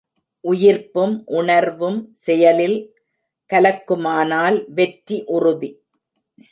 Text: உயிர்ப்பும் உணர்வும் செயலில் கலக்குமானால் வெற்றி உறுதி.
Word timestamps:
உயிர்ப்பும் 0.43 1.13
உணர்வும் 1.25 1.99
செயலில் 2.17 2.77
கலக்குமானால் 3.51 4.57
வெற்றி 4.73 5.23
உறுதி. 5.27 5.71